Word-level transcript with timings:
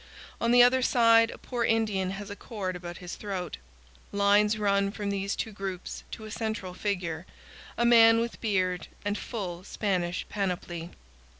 On 0.41 0.49
the 0.49 0.63
other 0.63 0.81
side, 0.81 1.29
a 1.29 1.37
poor 1.37 1.63
Indian 1.63 2.09
has 2.09 2.31
a 2.31 2.35
cord 2.35 2.75
about 2.75 2.97
his 2.97 3.13
throat. 3.15 3.57
Lines 4.11 4.57
run 4.57 4.89
from 4.91 5.11
these 5.11 5.35
two 5.35 5.51
groups 5.51 6.03
to 6.09 6.25
a 6.25 6.31
central 6.31 6.73
figure, 6.73 7.27
a 7.77 7.85
man 7.85 8.19
with 8.19 8.41
beard 8.41 8.87
and 9.05 9.15
full 9.15 9.63
Spanish 9.63 10.25
panoply. 10.27 10.89